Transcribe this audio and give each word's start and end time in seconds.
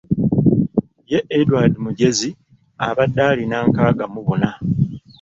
Ye 1.11 1.19
Edward 1.39 1.73
Mujeza 1.83 2.29
abadde 2.87 3.21
alina 3.31 3.57
nkaaga 3.69 4.05
mu 4.13 4.21
buna. 4.27 4.51